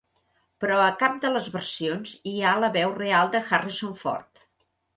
Però 0.63 0.77
a 0.85 0.87
cap 1.03 1.19
de 1.25 1.31
les 1.33 1.49
versions 1.57 2.15
hi 2.33 2.35
ha 2.41 2.55
la 2.65 2.73
veu 2.79 2.97
real 3.03 3.33
de 3.39 3.45
Harrison 3.51 3.97
Ford. 4.05 4.47